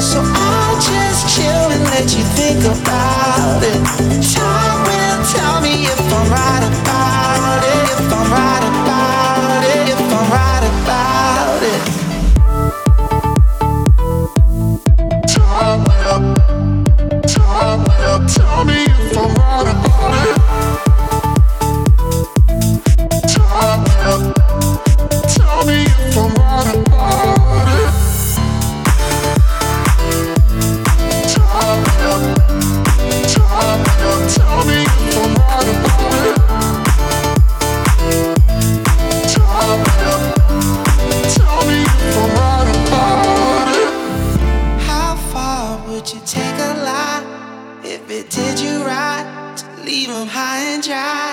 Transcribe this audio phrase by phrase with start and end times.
[0.00, 4.65] So I'll just chill and let you think about it.
[46.36, 47.22] take a lot
[47.84, 49.26] if it did you right
[49.56, 51.28] to leave them high and dry.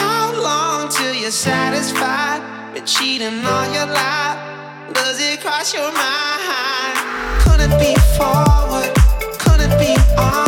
[0.00, 2.40] How long till you're satisfied
[2.72, 4.38] with cheating on your life?
[4.98, 6.96] Does it cross your mind?
[7.44, 8.90] Couldn't be forward,
[9.44, 10.45] couldn't be on.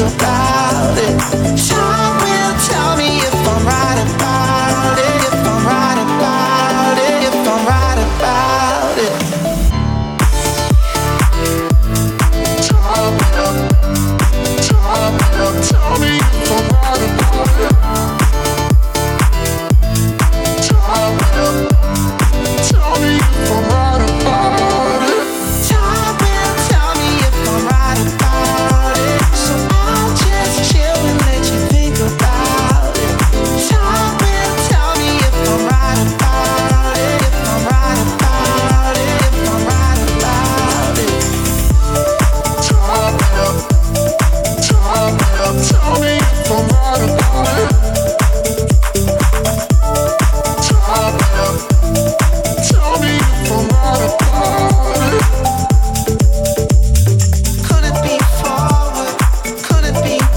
[0.00, 1.16] about it.
[1.68, 7.48] Time will tell me if I'm right about it, if I'm right about it, if
[7.48, 8.69] I'm right about it.